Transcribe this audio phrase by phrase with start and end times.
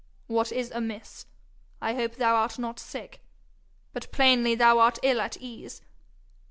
[0.25, 1.27] What is amiss?
[1.79, 3.21] I hope thou art not sick
[3.93, 5.83] but plainly thou art ill at ease!